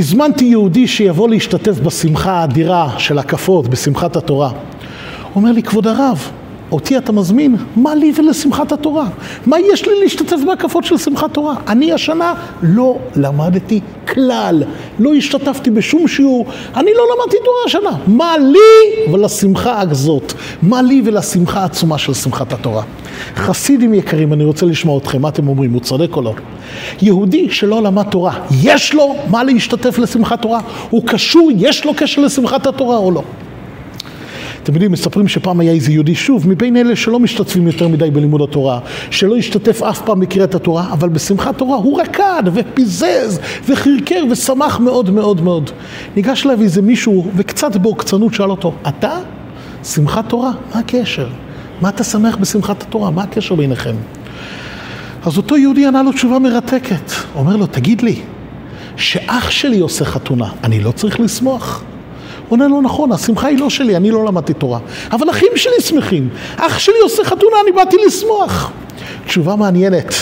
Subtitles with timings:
[0.00, 4.48] הזמנתי יהודי שיבוא להשתתף בשמחה האדירה של הקפות, בשמחת התורה.
[4.48, 4.56] הוא
[5.34, 6.30] אומר לי, כבוד הרב,
[6.72, 7.56] אותי אתה מזמין?
[7.76, 9.08] מה לי ולשמחת התורה?
[9.46, 11.54] מה יש לי להשתתף בהקפות של שמחת תורה?
[11.68, 14.62] אני השנה לא למדתי כלל,
[14.98, 16.46] לא השתתפתי בשום שיעור,
[16.76, 17.96] אני לא למדתי תורה השנה.
[18.06, 20.32] מה לי ולשמחה הזאת?
[20.62, 22.82] מה לי ולשמחה העצומה של שמחת התורה?
[23.36, 26.34] חסידים יקרים, אני רוצה לשמוע אתכם, מה אתם אומרים, הוא צודק או לא?
[27.02, 28.32] יהודי שלא למד תורה,
[28.62, 30.60] יש לו מה להשתתף לשמחת תורה?
[30.90, 33.22] הוא קשור, יש לו קשר לשמחת התורה או לא?
[34.62, 38.40] אתם יודעים, מספרים שפעם היה איזה יהודי, שוב, מבין אלה שלא משתתפים יותר מדי בלימוד
[38.40, 44.80] התורה, שלא השתתף אף פעם בקריאת התורה, אבל בשמחת תורה הוא רקד ופיזז וחרקר ושמח
[44.80, 45.70] מאוד מאוד מאוד.
[46.16, 49.18] ניגש אליו איזה מישהו וקצת בעוקצנות שאל אותו, אתה?
[49.84, 50.50] שמחת תורה?
[50.74, 51.28] מה הקשר?
[51.80, 53.10] מה אתה שמח בשמחת התורה?
[53.10, 53.94] מה הקשר ביניכם?
[55.26, 57.12] אז אותו יהודי ענה לו תשובה מרתקת.
[57.34, 58.20] אומר לו, תגיד לי,
[58.96, 61.84] שאח שלי עושה חתונה, אני לא צריך לשמוח?
[62.50, 64.78] הוא עונה לו, נכון, השמחה היא לא שלי, אני לא למדתי תורה.
[65.12, 66.28] אבל אחים שלי שמחים.
[66.56, 68.70] אח שלי עושה חתונה, אני באתי לשמוח.
[69.26, 70.14] תשובה מעניינת.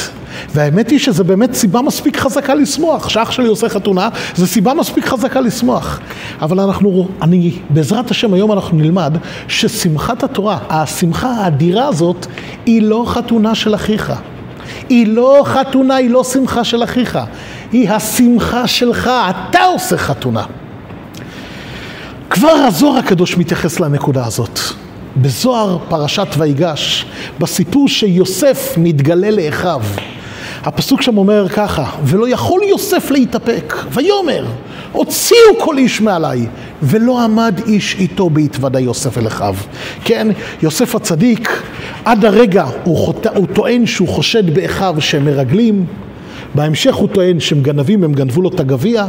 [0.54, 3.08] והאמת היא שזה באמת סיבה מספיק חזקה לשמוח.
[3.08, 6.00] שאח שלי עושה חתונה, זו סיבה מספיק חזקה לשמוח.
[6.40, 9.16] אבל אנחנו, אני, בעזרת השם, היום אנחנו נלמד
[9.48, 12.26] ששמחת התורה, השמחה האדירה הזאת,
[12.66, 14.12] היא לא חתונה של אחיך.
[14.88, 17.18] היא לא חתונה, היא לא שמחה של אחיך.
[17.72, 19.10] היא השמחה שלך,
[19.50, 20.44] אתה עושה חתונה.
[22.40, 24.58] כבר הזוהר הקדוש מתייחס לנקודה הזאת.
[25.16, 27.06] בזוהר פרשת ויגש,
[27.38, 29.82] בסיפור שיוסף מתגלה לאחיו.
[30.64, 34.46] הפסוק שם אומר ככה, ולא יכול יוסף להתאפק, ויאמר,
[34.92, 36.46] הוציאו כל איש מעליי,
[36.82, 39.54] ולא עמד איש איתו בהתוודע יוסף אל אחיו.
[40.04, 40.28] כן,
[40.62, 41.62] יוסף הצדיק,
[42.04, 43.26] עד הרגע הוא, חוט...
[43.26, 45.86] הוא טוען שהוא חושד באחיו שהם מרגלים,
[46.54, 49.06] בהמשך הוא טוען שהם גנבים, הם גנבו לו את הגביע,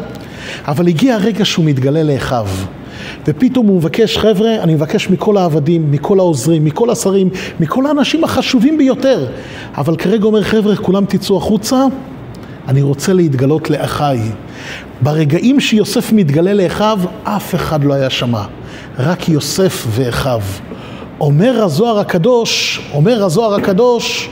[0.67, 2.47] אבל הגיע הרגע שהוא מתגלה לאחיו.
[3.27, 8.77] ופתאום הוא מבקש, חבר'ה, אני מבקש מכל העבדים, מכל העוזרים, מכל השרים, מכל האנשים החשובים
[8.77, 9.27] ביותר.
[9.77, 11.85] אבל כרגע אומר, חבר'ה, כולם תצאו החוצה,
[12.67, 14.19] אני רוצה להתגלות לאחיי.
[15.01, 18.43] ברגעים שיוסף מתגלה לאחיו, אף אחד לא היה שמע,
[18.99, 20.41] רק יוסף ואחיו.
[21.19, 24.29] אומר הזוהר הקדוש, אומר הזוהר הקדוש,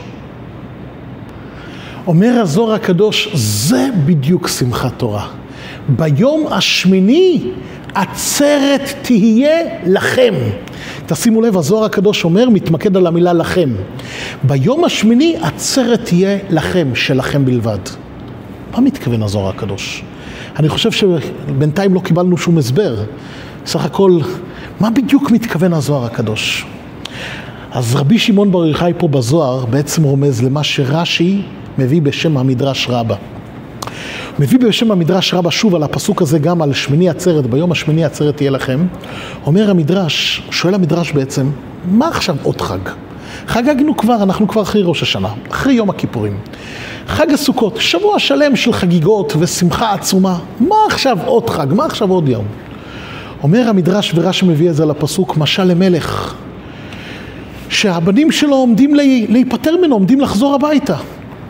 [2.06, 5.26] אומר הזוהר הקדוש, זה בדיוק שמחת תורה.
[5.88, 7.42] ביום השמיני
[7.94, 10.34] עצרת תהיה לכם.
[11.06, 13.70] תשימו לב, הזוהר הקדוש אומר, מתמקד על המילה לכם.
[14.42, 17.78] ביום השמיני עצרת תהיה לכם, שלכם בלבד.
[18.72, 20.04] מה מתכוון הזוהר הקדוש?
[20.58, 22.96] אני חושב שבינתיים לא קיבלנו שום הסבר.
[23.66, 24.18] סך הכל,
[24.80, 26.66] מה בדיוק מתכוון הזוהר הקדוש?
[27.70, 31.42] אז רבי שמעון בר יוחאי פה בזוהר בעצם רומז למה שרש"י
[31.78, 33.16] מביא בשם המדרש רבה.
[34.38, 38.36] מביא בשם המדרש רבה שוב על הפסוק הזה גם על שמיני עצרת, ביום השמיני עצרת
[38.36, 38.86] תהיה לכם.
[39.46, 41.50] אומר המדרש, שואל המדרש בעצם,
[41.90, 42.78] מה עכשיו עוד חג?
[43.46, 46.38] חגגנו כבר, אנחנו כבר אחרי ראש השנה, אחרי יום הכיפורים.
[47.06, 50.38] חג הסוכות, שבוע שלם של חגיגות ושמחה עצומה.
[50.60, 51.66] מה עכשיו עוד חג?
[51.70, 52.44] מה עכשיו עוד יום?
[53.42, 56.34] אומר המדרש ורש"י מביא את זה לפסוק, משל למלך,
[57.68, 58.94] שהבנים שלו עומדים
[59.28, 60.96] להיפטר ממנו, עומדים לחזור הביתה.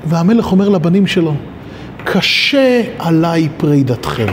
[0.07, 1.35] והמלך אומר לבנים שלו,
[2.13, 4.33] קשה עליי פרידתכם.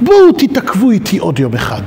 [0.00, 1.82] בואו תתעכבו איתי עוד יום אחד.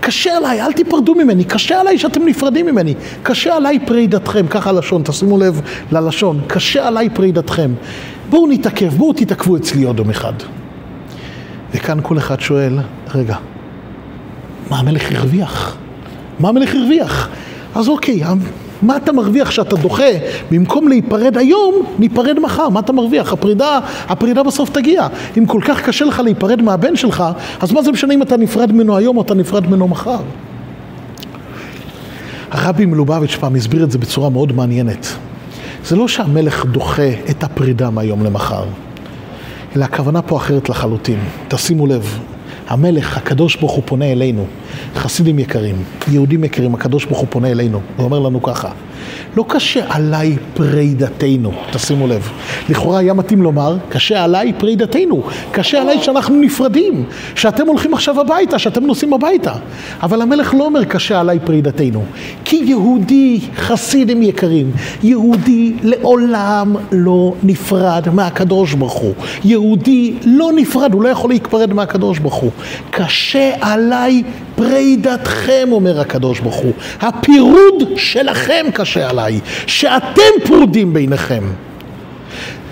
[0.00, 5.02] קשה עליי, אל תיפרדו ממני, קשה עליי שאתם נפרדים ממני, קשה עליי פרידתכם, ככה לשון,
[5.04, 5.60] תשימו לב
[5.92, 7.70] ללשון, קשה עליי פרידתכם.
[8.30, 10.32] בואו נתעכב, בואו תתעכבו אצלי עוד יום אחד.
[11.74, 12.78] וכאן כל אחד שואל,
[13.14, 13.36] רגע,
[14.70, 15.76] מה המלך הרוויח?
[16.38, 17.28] מה המלך הרוויח?
[17.74, 18.24] אז אוקיי,
[18.82, 20.10] מה אתה מרוויח שאתה דוחה,
[20.50, 23.32] במקום להיפרד היום, ניפרד מחר, מה אתה מרוויח?
[23.32, 25.06] הפרידה, הפרידה בסוף תגיע.
[25.38, 27.24] אם כל כך קשה לך להיפרד מהבן שלך,
[27.60, 30.18] אז מה זה משנה אם אתה נפרד ממנו היום או אתה נפרד ממנו מחר?
[32.50, 35.06] הרבי מלובביץ' פעם הסביר את זה בצורה מאוד מעניינת.
[35.84, 38.64] זה לא שהמלך דוחה את הפרידה מהיום למחר,
[39.76, 41.18] אלא הכוונה פה אחרת לחלוטין.
[41.48, 42.18] תשימו לב,
[42.70, 44.44] המלך, הקדוש ברוך הוא פונה אלינו,
[44.94, 45.76] חסידים יקרים,
[46.08, 48.70] יהודים יקרים, הקדוש ברוך הוא פונה אלינו, הוא אומר לנו ככה,
[49.36, 52.30] לא קשה עליי פרידתנו, תשימו לב.
[52.68, 55.22] לכאורה היה מתאים לומר, קשה עליי פרידתנו,
[55.52, 59.52] קשה עליי שאנחנו נפרדים, שאתם הולכים עכשיו הביתה, שאתם נוסעים הביתה.
[60.02, 62.04] אבל המלך לא אומר קשה עליי פרידתנו,
[62.44, 64.70] כי יהודי, חסידים יקרים,
[65.02, 69.14] יהודי לעולם לא נפרד מהקדוש ברוך הוא.
[69.44, 72.50] יהודי לא נפרד, הוא לא יכול להיפרד מהקדוש ברוך הוא.
[72.90, 74.22] קשה עליי
[74.56, 76.72] פרידתכם, אומר הקדוש ברוך הוא.
[77.00, 81.42] הפירוד שלכם קשה עליי, שאתם פרודים ביניכם.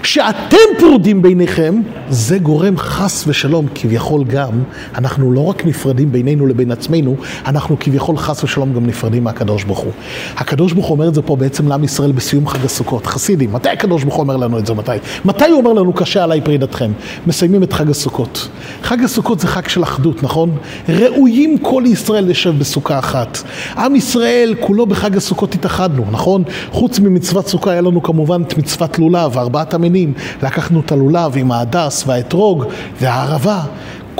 [0.02, 1.80] כשאתם פרודים ביניכם,
[2.10, 4.50] זה גורם חס ושלום, כביכול גם,
[4.94, 7.16] אנחנו לא רק נפרדים בינינו לבין עצמנו,
[7.46, 9.92] אנחנו כביכול חס ושלום גם נפרדים מהקדוש ברוך הוא.
[10.36, 13.06] הקדוש ברוך הוא אומר את זה פה בעצם לעם ישראל בסיום חג הסוכות.
[13.06, 14.74] חסידים, מתי הקדוש ברוך הוא אומר לנו את זה?
[14.74, 14.92] מתי?
[15.24, 16.92] מתי הוא אומר לנו קשה עליי פרידתכם?
[17.26, 18.48] מסיימים את חג הסוכות.
[18.82, 20.50] חג הסוכות זה חג של אחדות, נכון?
[20.88, 23.38] ראויים כל ישראל לשב בסוכה אחת.
[23.76, 26.42] עם ישראל כולו בחג הסוכות התאחדנו, נכון?
[26.70, 30.12] חוץ ממצוות סוכה היה לנו כמובן את מצוות לולב, ארבעת המינים.
[30.42, 32.64] לקחנו את הלולב עם ההדס והאתרוג
[33.00, 33.60] והערבה.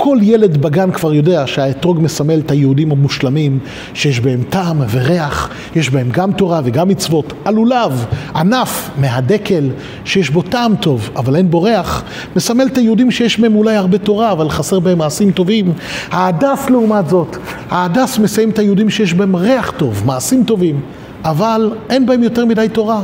[0.01, 3.59] כל ילד בגן כבר יודע שהאתרוג מסמל את היהודים המושלמים,
[3.93, 7.33] שיש בהם טעם וריח, יש בהם גם תורה וגם מצוות.
[7.45, 8.05] הלולב,
[8.35, 9.69] ענף מהדקל,
[10.05, 12.03] שיש בו טעם טוב, אבל אין בו ריח,
[12.35, 15.73] מסמל את היהודים שיש בהם אולי הרבה תורה, אבל חסר בהם מעשים טובים.
[16.11, 17.37] ההדס לעומת זאת,
[17.69, 20.81] ההדס מסמל את היהודים שיש בהם ריח טוב, מעשים טובים,
[21.23, 23.01] אבל אין בהם יותר מדי תורה.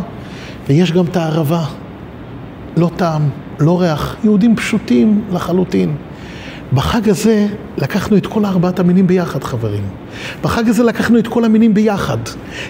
[0.70, 1.64] ויש גם את הערבה,
[2.78, 3.30] לא טעם,
[3.60, 5.96] לא ריח, יהודים פשוטים לחלוטין.
[6.74, 9.84] בחג הזה לקחנו את כל ארבעת המינים ביחד, חברים.
[10.44, 12.18] בחג הזה לקחנו את כל המינים ביחד.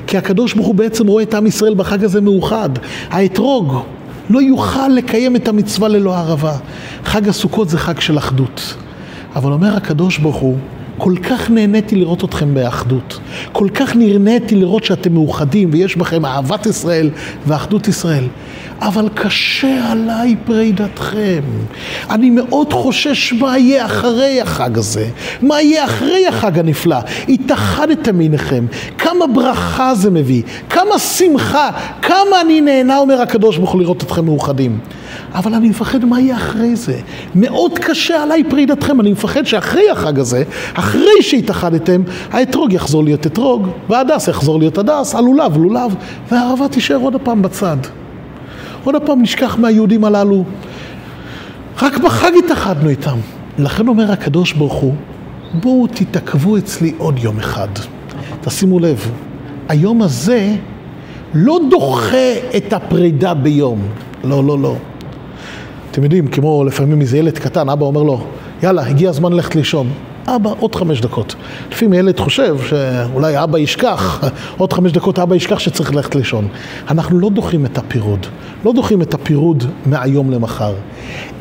[0.07, 2.69] כי הקדוש ברוך הוא בעצם רואה את עם ישראל בחג הזה מאוחד.
[3.09, 3.83] האתרוג
[4.29, 6.57] לא יוכל לקיים את המצווה ללא ערבה.
[7.05, 8.75] חג הסוכות זה חג של אחדות.
[9.35, 10.57] אבל אומר הקדוש ברוך הוא,
[10.97, 13.19] כל כך נהניתי לראות אתכם באחדות.
[13.51, 17.09] כל כך נהניתי לראות שאתם מאוחדים ויש בכם אהבת ישראל
[17.47, 18.23] ואחדות ישראל.
[18.81, 21.41] אבל קשה עליי פרידתכם.
[22.09, 25.07] אני מאוד חושש מה יהיה אחרי החג הזה,
[25.41, 26.97] מה יהיה אחרי החג הנפלא.
[27.29, 28.65] התאחדתם מעיניכם,
[28.97, 31.69] כמה ברכה זה מביא, כמה שמחה,
[32.01, 34.79] כמה אני נהנה, אומר הקדוש ברוך הוא, לראות אתכם מאוחדים.
[35.33, 36.99] אבל אני מפחד מה יהיה אחרי זה.
[37.35, 40.43] מאוד קשה עליי פרידתכם, אני מפחד שאחרי החג הזה,
[40.73, 42.01] אחרי שהתאחדתם,
[42.31, 45.95] האתרוג יחזור להיות אתרוג, והדס יחזור להיות הדס, הלולב לולב,
[46.31, 47.77] והערבה תישאר עוד הפעם בצד.
[48.83, 50.43] עוד פעם נשכח מהיהודים הללו.
[51.81, 53.17] רק בחג התאחדנו איתם.
[53.57, 54.93] לכן אומר הקדוש ברוך הוא,
[55.53, 57.67] בואו תתעכבו אצלי עוד יום אחד.
[58.41, 59.11] תשימו לב,
[59.69, 60.55] היום הזה
[61.33, 63.81] לא דוחה את הפרידה ביום.
[64.23, 64.75] לא, לא, לא.
[65.95, 68.23] אתם יודעים, כמו לפעמים איזה ילד קטן, אבא אומר לו,
[68.63, 69.89] יאללה, הגיע הזמן ללכת לישון.
[70.27, 71.35] אבא, עוד חמש דקות.
[71.71, 74.23] לפעמים ילד חושב שאולי אבא ישכח,
[74.57, 76.47] עוד חמש דקות אבא ישכח שצריך ללכת לישון.
[76.89, 78.25] אנחנו לא דוחים את הפירוד,
[78.65, 80.73] לא דוחים את הפירוד מהיום למחר.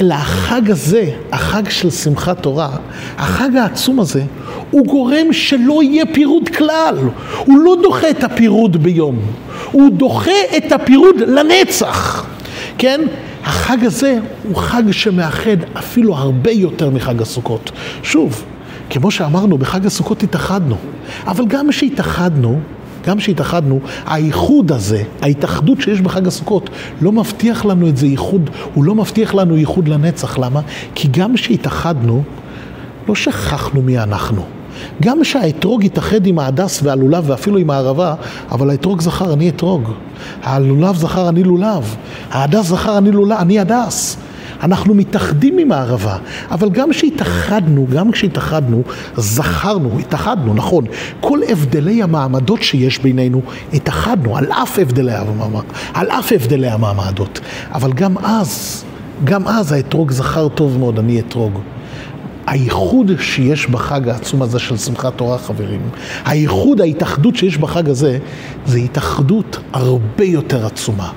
[0.01, 2.71] אלא החג הזה, החג של שמחת תורה,
[3.19, 4.23] החג העצום הזה,
[4.71, 6.99] הוא גורם שלא יהיה פירוד כלל.
[7.47, 9.19] הוא לא דוחה את הפירוד ביום,
[9.73, 12.27] הוא דוחה את הפירוד לנצח.
[12.79, 13.01] כן?
[13.45, 17.71] החג הזה הוא חג שמאחד אפילו הרבה יותר מחג הסוכות.
[18.03, 18.45] שוב,
[18.91, 20.77] כמו שאמרנו, בחג הסוכות התאחדנו,
[21.27, 22.61] אבל גם כשהתאחדנו,
[23.07, 26.71] גם כשהתאחדנו, האיחוד הזה, ההתאחדות שיש בחג הסוכות,
[27.01, 30.39] לא מבטיח לנו את זה איחוד, הוא לא מבטיח לנו איחוד לנצח.
[30.39, 30.61] למה?
[30.95, 32.23] כי גם כשהתאחדנו,
[33.09, 34.54] לא שכחנו מי אנחנו.
[35.03, 38.15] גם כשהאתרוג התאחד עם ההדס והלולב ואפילו עם הערבה,
[38.51, 39.83] אבל האתרוג זכר, אני אתרוג.
[40.43, 41.97] הלולב זכר, אני לולב.
[42.31, 44.17] ההדס זכר, אני לולב, אני הדס.
[44.63, 46.17] אנחנו מתאחדים עם הערבה,
[46.51, 48.83] אבל גם כשהתאחדנו, גם כשהתאחדנו,
[49.17, 50.85] זכרנו, התאחדנו, נכון,
[51.21, 53.43] כל הבדלי המעמדות שיש בינינו,
[53.73, 55.13] התאחדנו, על אף הבדלי,
[55.95, 57.41] על אף הבדלי המעמדות.
[57.73, 58.85] אבל גם אז,
[59.25, 61.59] גם אז האתרוג זכר טוב מאוד, אני אתרוג.
[62.47, 65.81] הייחוד שיש בחג העצום הזה של שמחת תורה, חברים,
[66.25, 68.19] הייחוד, ההתאחדות שיש בחג הזה,
[68.67, 71.11] זה התאחדות הרבה יותר עצומה.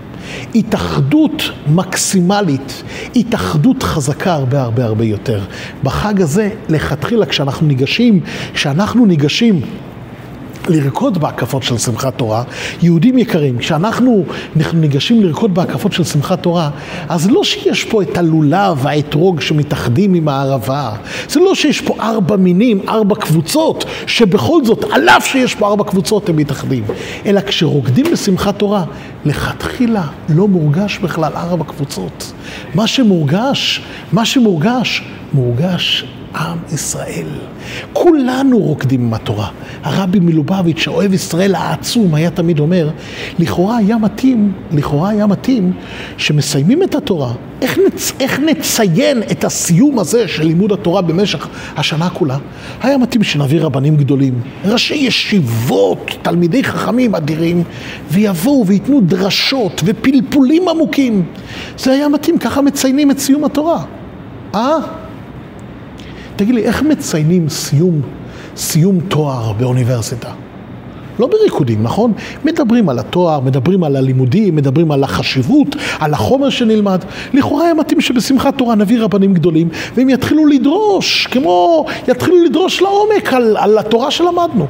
[0.55, 2.83] התאחדות מקסימלית,
[3.15, 5.41] התאחדות חזקה הרבה הרבה הרבה יותר.
[5.83, 8.19] בחג הזה, לכתחילה, כשאנחנו ניגשים,
[8.53, 9.61] כשאנחנו ניגשים
[10.69, 12.43] לרקוד בהקפות של שמחת תורה,
[12.81, 14.23] יהודים יקרים, כשאנחנו
[14.73, 16.69] ניגשים לרקוד בהקפות של שמחת תורה,
[17.09, 20.91] אז לא שיש פה את הלולב והאתרוג שמתאחדים עם הערבה,
[21.29, 25.83] זה לא שיש פה ארבע מינים, ארבע קבוצות, שבכל זאת, על אף שיש פה ארבע
[25.83, 26.83] קבוצות, הם מתאחדים,
[27.25, 28.83] אלא כשרוקדים בשמחת תורה,
[29.25, 32.33] לכתחילה לא מורגש בכלל ארבע קבוצות.
[32.75, 33.81] מה שמורגש,
[34.11, 36.05] מה שמורגש, מורגש
[36.39, 37.27] עם ישראל.
[37.93, 39.49] כולנו רוקדים עם התורה.
[39.83, 42.89] הרבי מלובביץ', שאוהב ישראל העצום, היה תמיד אומר,
[43.39, 45.73] לכאורה היה מתאים, לכאורה היה מתאים
[46.17, 47.33] שמסיימים את התורה.
[47.61, 48.11] איך, נצ...
[48.19, 52.37] איך נציין את הסיום הזה של לימוד התורה במשך השנה כולה?
[52.81, 57.63] היה מתאים שנביא רבנים גדולים, ראשי ישיבות, תלמידי חכמים אדירים,
[58.11, 61.25] ויבואו וייתנו דרשות ופלפולים עמוקים.
[61.77, 63.83] זה היה מתאים, ככה מציינים את סיום התורה.
[64.55, 64.77] אה?
[66.37, 68.01] תגיד לי, איך מציינים סיום,
[68.55, 70.29] סיום תואר באוניברסיטה?
[71.19, 72.13] לא בריקודים, נכון?
[72.45, 77.03] מדברים על התואר, מדברים על הלימודים, מדברים על החשיבות, על החומר שנלמד.
[77.33, 83.33] לכאורה היה מתאים שבשמחת תורה נביא רבנים גדולים, והם יתחילו לדרוש, כמו, יתחילו לדרוש לעומק
[83.33, 84.67] על, על התורה שלמדנו.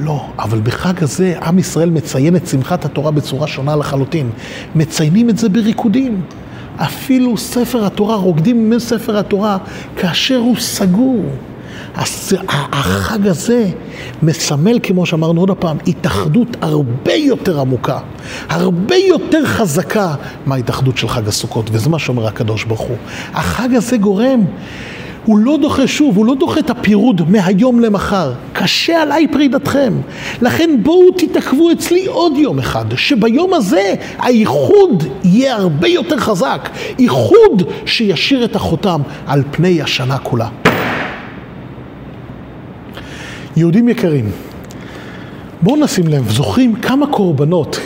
[0.00, 4.30] לא, אבל בחג הזה עם ישראל מציין את שמחת התורה בצורה שונה לחלוטין.
[4.74, 6.20] מציינים את זה בריקודים.
[6.78, 9.58] אפילו ספר התורה, רוקדים מספר התורה
[9.96, 11.24] כאשר הוא סגור.
[12.72, 13.68] החג הזה
[14.22, 17.98] מסמל, כמו שאמרנו עוד פעם, התאחדות הרבה יותר עמוקה,
[18.48, 20.14] הרבה יותר חזקה
[20.46, 22.96] מההתאחדות של חג הסוכות, וזה מה שאומר הקדוש ברוך הוא.
[23.34, 24.40] החג הזה גורם
[25.28, 28.32] הוא לא דוחה שוב, הוא לא דוחה את הפירוד מהיום למחר.
[28.52, 29.92] קשה עליי פרידתכם.
[30.42, 36.68] לכן בואו תתעכבו אצלי עוד יום אחד, שביום הזה האיחוד יהיה הרבה יותר חזק.
[36.98, 40.48] איחוד שישאיר את החותם על פני השנה כולה.
[43.56, 44.30] יהודים יקרים,
[45.62, 47.80] בואו נשים לב, זוכרים כמה קורבנות,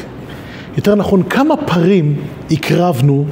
[0.77, 2.17] יותר נכון, כמה פרים
[2.51, 3.25] הקרבנו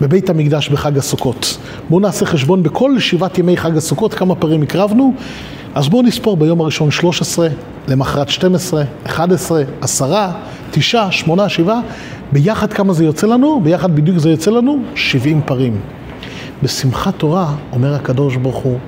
[0.00, 1.58] בבית המקדש בחג הסוכות.
[1.90, 5.14] בואו נעשה חשבון בכל שבעת ימי חג הסוכות כמה פרים הקרבנו.
[5.74, 7.48] אז בואו נספור ביום הראשון 13,
[7.88, 10.14] למחרת 12, 11, 10,
[10.70, 11.80] 9, 8, 7.
[12.32, 13.60] ביחד כמה זה יוצא לנו?
[13.64, 15.80] ביחד בדיוק זה יוצא לנו 70 פרים.
[16.62, 18.78] בשמחת תורה אומר הקדוש ברוך הוא,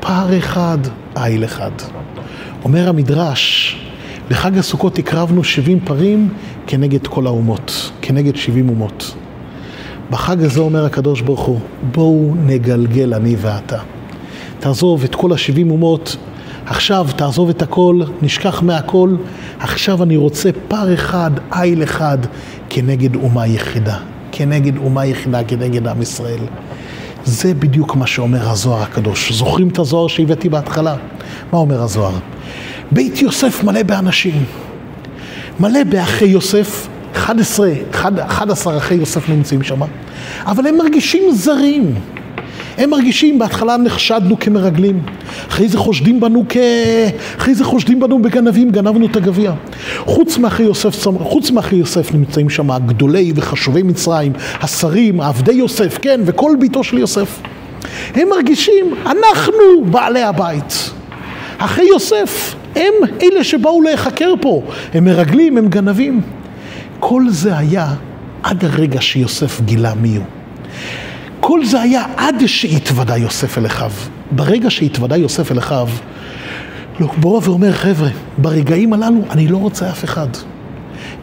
[0.00, 0.78] פר אחד,
[1.16, 1.70] איל אחד.
[2.64, 3.76] אומר המדרש,
[4.30, 6.28] בחג הסוכות הקרבנו 70 פרים
[6.66, 9.14] כנגד כל האומות, כנגד 70 אומות.
[10.10, 11.60] בחג הזה אומר הקדוש ברוך הוא,
[11.94, 13.78] בואו נגלגל אני ואתה.
[14.58, 16.16] תעזוב את כל השבעים אומות,
[16.66, 19.16] עכשיו תעזוב את הכל, נשכח מהכל,
[19.58, 22.18] עכשיו אני רוצה פר אחד, איל אחד,
[22.68, 23.98] כנגד אומה יחידה.
[24.32, 26.40] כנגד אומה יחידה, כנגד עם ישראל.
[27.24, 29.32] זה בדיוק מה שאומר הזוהר הקדוש.
[29.32, 30.96] זוכרים את הזוהר שהבאתי בהתחלה?
[31.52, 32.14] מה אומר הזוהר?
[32.92, 34.44] בית יוסף מלא באנשים,
[35.60, 39.80] מלא באחי יוסף, 11, 11 אחי יוסף נמצאים שם,
[40.46, 41.94] אבל הם מרגישים זרים.
[42.78, 45.02] הם מרגישים, בהתחלה נחשדנו כמרגלים,
[45.48, 46.56] אחרי זה חושדים בנו כ...
[47.38, 49.52] אחרי זה חושדים בנו בגנבים, גנבנו את הגביע.
[49.98, 56.20] חוץ מאחי יוסף, חוץ מאחי יוסף נמצאים שם גדולי וחשובי מצרים, השרים, עבדי יוסף, כן,
[56.24, 57.40] וכל ביתו של יוסף.
[58.14, 60.90] הם מרגישים, אנחנו בעלי הבית.
[61.58, 64.62] אחי יוסף, הם אלה שבאו להיחקר פה,
[64.94, 66.20] הם מרגלים, הם גנבים.
[67.00, 67.94] כל זה היה
[68.42, 70.24] עד הרגע שיוסף גילה מי הוא.
[71.40, 73.90] כל זה היה עד שהתוודה יוסף אל אחיו.
[74.30, 75.88] ברגע שהתוודה יוסף אל אחיו,
[77.16, 80.28] בוא ואומר, חבר'ה, ברגעים הללו אני לא רוצה אף אחד.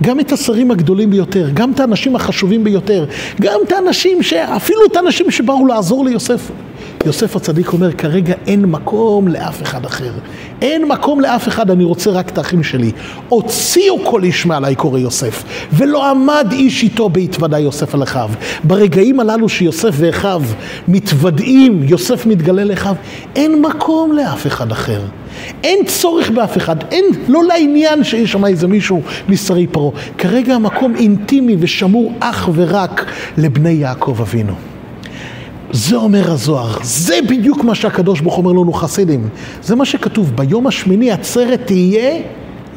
[0.03, 3.05] גם את השרים הגדולים ביותר, גם את האנשים החשובים ביותר,
[3.41, 4.17] גם את האנשים.
[4.58, 6.51] אפילו את האנשים שבאו לעזור ליוסף.
[7.05, 10.12] יוסף הצדיק אומר, כרגע אין מקום לאף אחד אחר.
[10.62, 12.91] אין מקום לאף אחד, אני רוצה רק את האחים שלי.
[13.29, 15.43] הוציאו כל איש מעלי, קורא יוסף,
[15.74, 18.29] ולא עמד איש איתו בהתוודה יוסף על אחיו.
[18.63, 20.41] ברגעים הללו שיוסף ואחיו
[20.88, 22.95] מתוודעים, יוסף מתגלה לאחיו,
[23.35, 25.01] אין מקום לאף אחד אחר.
[25.63, 29.91] אין צורך באף אחד, אין, לא לעניין שיש שם איזה מישהו משרי פרעה.
[30.17, 33.05] כרגע המקום אינטימי ושמור אך ורק
[33.38, 34.75] לבני יעקב אבינו.
[35.75, 39.29] זה אומר הזוהר, זה בדיוק מה שהקדוש ברוך אומר לנו חסידים.
[39.63, 42.22] זה מה שכתוב, ביום השמיני עצרת תהיה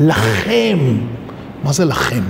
[0.00, 0.78] לכם.
[1.64, 2.22] מה זה לכם?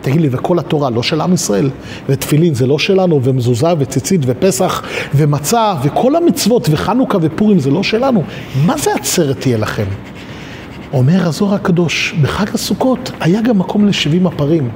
[0.00, 1.70] תגיד לי, וכל התורה לא של עם ישראל?
[2.08, 4.82] ותפילין זה לא שלנו, ומזוזה וציצית ופסח
[5.14, 8.22] ומצה וכל המצוות וחנוכה ופורים זה לא שלנו?
[8.64, 9.86] מה זה עצרת תהיה לכם?
[10.92, 14.70] אומר הזוהר הקדוש, בחג הסוכות היה גם מקום לשבעים הפרים.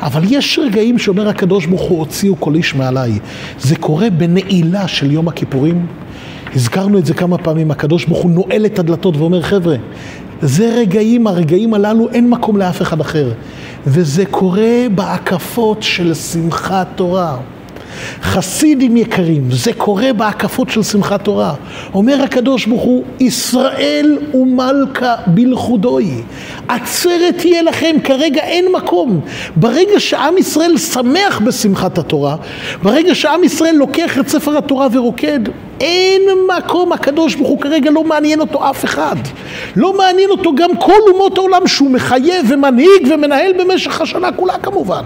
[0.00, 3.18] אבל יש רגעים שאומר הקדוש ברוך הוא, הוציאו כל איש מעליי.
[3.60, 5.86] זה קורה בנעילה של יום הכיפורים.
[6.54, 9.76] הזכרנו את זה כמה פעמים, הקדוש ברוך הוא נועל את הדלתות ואומר, חבר'ה,
[10.42, 13.32] זה רגעים, הרגעים הללו אין מקום לאף אחד אחר.
[13.86, 17.36] וזה קורה בהקפות של שמחת תורה.
[18.22, 21.54] חסידים יקרים, זה קורה בהקפות של שמחת תורה.
[21.94, 26.22] אומר הקדוש ברוך הוא, ישראל ומלכה בלכודוי.
[26.68, 29.20] עצרת תהיה לכם, כרגע אין מקום.
[29.56, 32.36] ברגע שעם ישראל שמח בשמחת התורה,
[32.82, 35.40] ברגע שעם ישראל לוקח את ספר התורה ורוקד,
[35.80, 36.22] אין
[36.58, 39.16] מקום, הקדוש ברוך הוא כרגע לא מעניין אותו אף אחד.
[39.76, 45.02] לא מעניין אותו גם כל אומות העולם שהוא מחייב ומנהיג ומנהל במשך השנה כולה כמובן.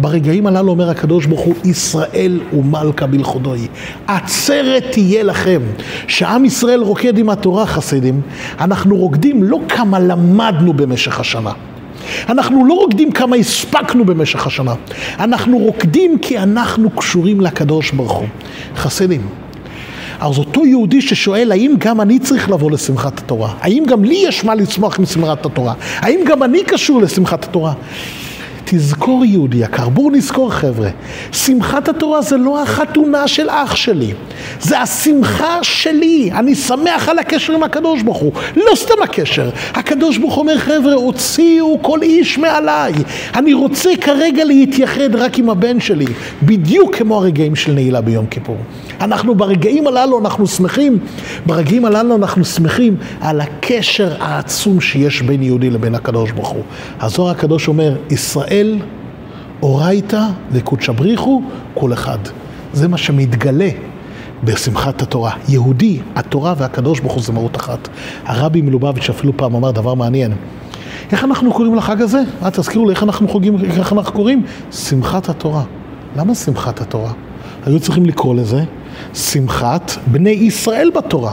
[0.00, 3.66] ברגעים הללו אומר הקדוש ברוך הוא, ישראל ומלכה בלכודוי.
[4.06, 5.62] עצרת תהיה לכם.
[6.08, 8.20] שעם ישראל רוקד עם התורה חסידים,
[8.60, 11.52] אנחנו רוקדים לא כמה למדנו במשך השנה.
[12.28, 14.74] אנחנו לא רוקדים כמה הספקנו במשך השנה,
[15.18, 18.26] אנחנו רוקדים כי אנחנו קשורים לקדוש ברוך הוא.
[18.76, 19.28] חסידים,
[20.20, 23.54] אז אותו יהודי ששואל, האם גם אני צריך לבוא לשמחת התורה?
[23.60, 25.74] האם גם לי יש מה לצמוח משמחת התורה?
[25.96, 27.72] האם גם אני קשור לשמחת התורה?
[28.68, 30.88] תזכור יהודי יקר, בואו נזכור חבר'ה,
[31.32, 34.12] שמחת התורה זה לא החתונה של אח שלי,
[34.60, 40.18] זה השמחה שלי, אני שמח על הקשר עם הקדוש ברוך הוא, לא סתם הקשר, הקדוש
[40.18, 42.92] ברוך אומר חבר'ה, הוציאו כל איש מעליי,
[43.34, 46.06] אני רוצה כרגע להתייחד רק עם הבן שלי,
[46.42, 48.56] בדיוק כמו הרגעים של נעילה ביום כיפור.
[49.00, 50.98] אנחנו ברגעים הללו אנחנו שמחים,
[51.46, 56.62] ברגעים הללו אנחנו שמחים על הקשר העצום שיש בין יהודי לבין הקדוש ברוך הוא.
[57.00, 58.55] הזוהר הקדוש אומר, ישראל
[59.62, 61.42] אורייתא וקודשא בריחו
[61.74, 62.18] כל אחד.
[62.72, 63.68] זה מה שמתגלה
[64.44, 65.30] בשמחת התורה.
[65.48, 67.88] יהודי, התורה והקדוש ברוך הוא זה מהות אחת.
[68.24, 70.32] הרבי מלובביץ' אפילו פעם אמר דבר מעניין.
[71.12, 72.22] איך אנחנו קוראים לחג הזה?
[72.42, 74.42] אה, תזכירו לי איך אנחנו חוגים, איך אנחנו קוראים?
[74.72, 75.62] שמחת התורה.
[76.16, 77.12] למה שמחת התורה?
[77.66, 78.64] היו צריכים לקרוא לזה
[79.14, 81.32] שמחת בני ישראל בתורה.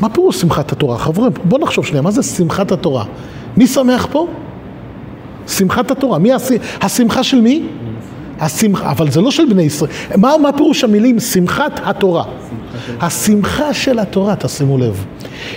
[0.00, 0.98] מה פירוש שמחת התורה?
[0.98, 3.04] חברים, בואו נחשוב שנייה, מה זה שמחת התורה?
[3.56, 4.26] מי שמח פה?
[5.50, 6.18] שמחת התורה.
[6.18, 6.48] מי הש...
[6.80, 7.62] השמחה של מי?
[8.40, 9.90] השמחה, אבל זה לא של בני ישראל.
[10.16, 12.24] מה, מה פירוש המילים שמחת התורה?
[13.00, 15.04] השמחה של התורה, תשימו לב.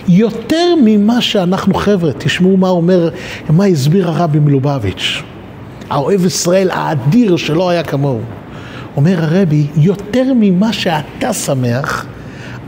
[0.08, 3.10] יותר ממה שאנחנו, חבר'ה, תשמעו מה אומר,
[3.50, 5.22] מה הסביר הרבי מלובביץ',
[5.90, 8.20] האוהב ישראל האדיר שלא היה כמוהו.
[8.96, 12.06] אומר הרבי, יותר ממה שאתה שמח,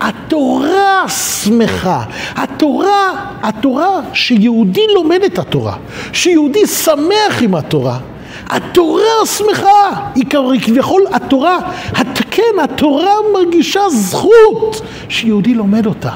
[0.01, 2.03] התורה שמחה.
[2.35, 3.11] התורה,
[3.41, 5.75] התורה, שיהודי לומד את התורה,
[6.13, 7.97] שיהודי שמח עם התורה,
[8.49, 10.25] התורה שמחה, היא
[10.61, 11.59] כביכול התורה,
[12.35, 16.09] כן, התורה מרגישה זכות שיהודי לומד אותה.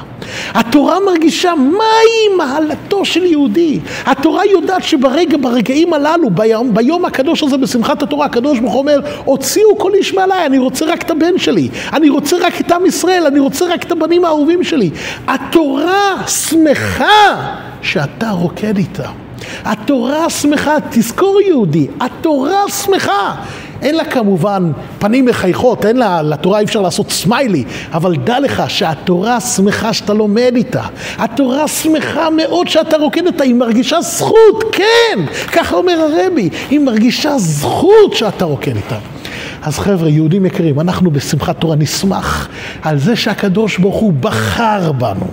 [0.54, 3.80] התורה מרגישה מהי מעלתו של יהודי.
[4.06, 9.00] התורה יודעת שברגע, ברגעים הללו, ביום, ביום הקדוש הזה בשמחת התורה, הקדוש ברוך הוא אומר,
[9.24, 12.86] הוציאו כל איש מעליי, אני רוצה רק את הבן שלי, אני רוצה רק את עם
[12.86, 14.90] ישראל, אני רוצה רק את הבנים האהובים שלי.
[15.26, 19.08] התורה שמחה שאתה רוקד איתה.
[19.64, 23.34] התורה שמחה, תזכור יהודי, התורה שמחה.
[23.82, 28.62] אין לה כמובן פנים מחייכות, אין לה, לתורה אי אפשר לעשות סמיילי, אבל דע לך
[28.68, 30.82] שהתורה שמחה שאתה לומד איתה.
[31.18, 35.18] התורה שמחה מאוד שאתה רוקד אותה, היא מרגישה זכות, כן!
[35.52, 38.96] ככה אומר הרבי, היא מרגישה זכות שאתה רוקד איתה.
[39.62, 42.48] אז חבר'ה, יהודים יקרים, אנחנו בשמחת תורה נשמח
[42.82, 45.26] על זה שהקדוש ברוך הוא בחר בנו,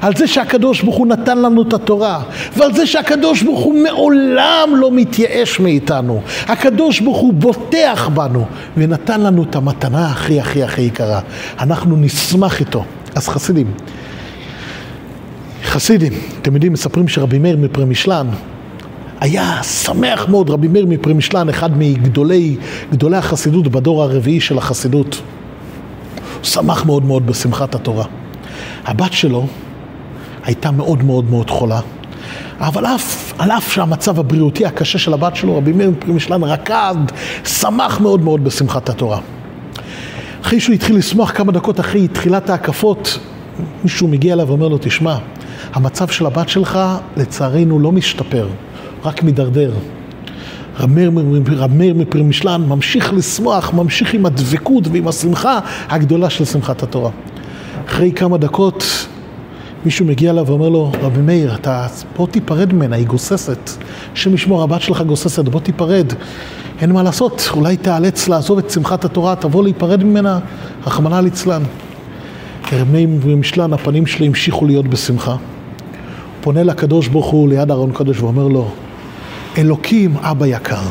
[0.00, 2.22] על זה שהקדוש ברוך הוא נתן לנו את התורה,
[2.56, 6.22] ועל זה שהקדוש ברוך הוא מעולם לא מתייאש מאיתנו.
[6.46, 11.20] הקדוש ברוך הוא בוטח בנו ונתן לנו את המתנה הכי הכי הכי יקרה.
[11.60, 12.84] אנחנו נשמח איתו.
[13.14, 13.66] אז חסידים,
[15.64, 18.26] חסידים, אתם יודעים, מספרים שרבי מאיר מפרמישלן
[19.22, 22.56] היה שמח מאוד, רבי מאיר מפרמישלן, אחד מגדולי
[22.92, 25.22] גדולי החסידות בדור הרביעי של החסידות.
[26.34, 28.04] הוא שמח מאוד מאוד בשמחת התורה.
[28.84, 29.46] הבת שלו
[30.44, 31.80] הייתה מאוד מאוד מאוד חולה,
[32.60, 36.94] אבל אף, על אף שהמצב הבריאותי הקשה של הבת שלו, רבי מאיר מפרמישלן רקד,
[37.44, 39.18] שמח מאוד מאוד בשמחת התורה.
[40.42, 43.18] אחרי שהוא התחיל לשמוח כמה דקות אחרי תחילת ההקפות,
[43.84, 45.16] מישהו מגיע אליו ואומר לו, תשמע,
[45.72, 46.78] המצב של הבת שלך
[47.16, 48.48] לצערנו לא משתפר.
[49.04, 49.72] רק מידרדר.
[50.80, 57.10] רב מאיר מפרמישלן ממשיך לשמוח, ממשיך עם הדבקות ועם השמחה הגדולה של שמחת התורה.
[57.88, 58.84] אחרי כמה דקות
[59.84, 61.86] מישהו מגיע אליו ואומר לו, רבי מאיר, אתה,
[62.16, 63.70] בוא תיפרד ממנה, היא גוססת.
[64.12, 66.12] השם ישמור, הבת שלך גוססת, בוא תיפרד.
[66.80, 70.38] אין מה לעשות, אולי תיאלץ לעזוב את שמחת התורה, תבוא להיפרד ממנה,
[70.86, 71.62] רחמנא ליצלן.
[72.92, 75.36] מאיר מפרמישלן, הפנים שלי המשיכו להיות בשמחה.
[76.40, 78.70] פונה לקדוש ברוך הוא ליד ארון קדוש ואומר לו,
[79.58, 80.82] אלוקים אבא יקר,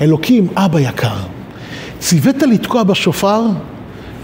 [0.00, 1.16] אלוקים אבא יקר,
[1.98, 3.42] ציווית לתקוע בשופר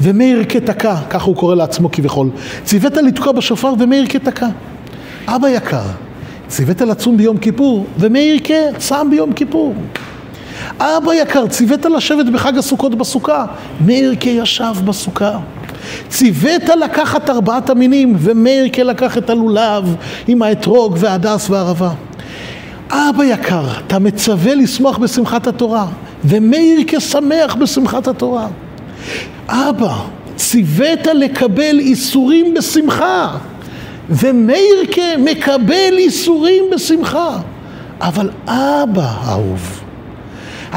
[0.01, 2.29] ומאיר כתקע, ככה הוא קורא לעצמו כביכול,
[2.65, 4.49] ציווית לתקוע בשופר ומאיר כתקע,
[5.27, 5.83] אבא יקר,
[6.49, 9.75] ציווית לצום ביום כיפור ומאיר כצם ביום כיפור.
[10.79, 13.47] אבא יקר, ציווית לשבת בחג הסוכות בסוכה,
[13.87, 15.39] מאיר כישב בסוכה.
[16.09, 19.97] ציווית לקחת ארבעת המינים, ומאיר כלקח את הלולב
[20.29, 21.91] עם האתרוג והדס והערבה.
[22.90, 25.87] אבא יקר, אתה מצווה לשמוח בשמחת התורה,
[26.25, 28.49] ומאיר כשמח בשמחת התורה.
[29.49, 29.94] אבא,
[30.37, 33.37] ציווית לקבל איסורים בשמחה,
[34.11, 37.38] ומאיר כמקבל איסורים בשמחה.
[38.01, 39.81] אבל אבא אהוב,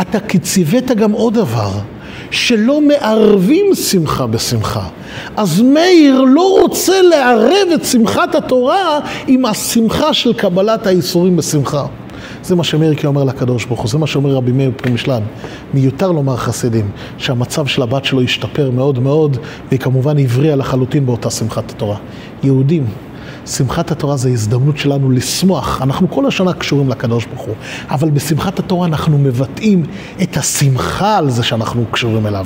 [0.01, 1.71] אתה ציווית גם עוד דבר,
[2.31, 4.87] שלא מערבים שמחה בשמחה.
[5.37, 11.85] אז מאיר לא רוצה לערב את שמחת התורה עם השמחה של קבלת האיסורים בשמחה.
[12.43, 15.21] זה מה שמריקי אומר לקדוש ברוך הוא, זה מה שאומר רבי מאיר פרימשלן.
[15.73, 19.37] מיותר לומר חסידים, שהמצב של הבת שלו השתפר מאוד מאוד,
[19.69, 21.97] והיא כמובן הבריאה לחלוטין באותה שמחת התורה.
[22.43, 22.85] יהודים,
[23.47, 25.81] שמחת התורה זה הזדמנות שלנו לשמוח.
[25.81, 27.55] אנחנו כל השנה קשורים לקדוש ברוך הוא,
[27.89, 29.83] אבל בשמחת התורה אנחנו מבטאים
[30.21, 32.45] את השמחה על זה שאנחנו קשורים אליו.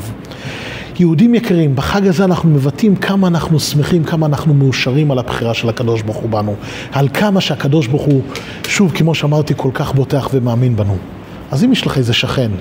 [1.00, 5.70] יהודים יקרים, בחג הזה אנחנו מבטאים כמה אנחנו שמחים, כמה אנחנו מאושרים על הבחירה של
[5.70, 6.56] הקדוש ברוך הוא בנו.
[6.92, 8.22] על כמה שהקדוש ברוך הוא,
[8.68, 10.98] שוב, כמו שאמרתי, כל כך בוטח ומאמין בנו.
[11.52, 12.52] אז אם יש לך איזה שכן,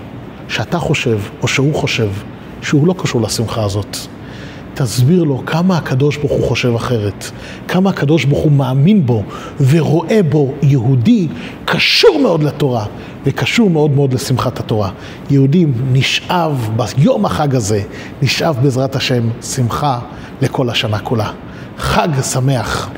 [0.48, 2.09] שאתה חושב, או שהוא חושב,
[2.62, 3.96] שהוא לא קשור לשמחה הזאת,
[4.82, 7.30] תסביר לו כמה הקדוש ברוך הוא חושב אחרת,
[7.68, 9.22] כמה הקדוש ברוך הוא מאמין בו
[9.60, 11.28] ורואה בו יהודי
[11.64, 12.84] קשור מאוד לתורה
[13.24, 14.90] וקשור מאוד מאוד לשמחת התורה.
[15.30, 17.82] יהודים נשאב ביום החג הזה,
[18.22, 19.98] נשאב בעזרת השם שמחה
[20.42, 21.30] לכל השנה כולה.
[21.78, 22.90] חג שמח.